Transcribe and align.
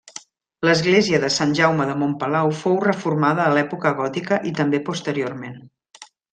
L'església 0.67 1.19
de 1.23 1.29
Sant 1.35 1.51
Jaume 1.59 1.87
de 1.91 1.97
Montpalau 2.05 2.55
fou 2.63 2.81
reformada 2.87 3.45
a 3.45 3.55
l'època 3.59 3.95
gòtica 4.03 4.43
i 4.53 4.57
també 4.63 4.83
posteriorment. 4.91 5.65